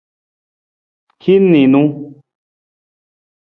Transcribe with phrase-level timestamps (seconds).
[1.23, 1.81] Hin niinu.